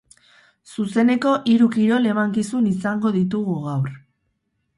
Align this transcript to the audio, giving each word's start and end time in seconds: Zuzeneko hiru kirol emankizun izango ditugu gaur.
Zuzeneko 0.75 1.33
hiru 1.51 1.67
kirol 1.75 2.07
emankizun 2.13 2.71
izango 2.73 3.13
ditugu 3.19 3.61
gaur. 3.69 3.95